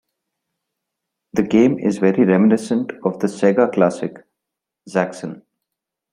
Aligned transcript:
The 1.33 1.43
game 1.43 1.77
is 1.77 1.99
very 1.99 2.25
reminiscent 2.25 2.91
of 3.05 3.19
the 3.19 3.27
Sega 3.27 3.71
classic 3.71 4.25
Zaxxon. 4.89 5.43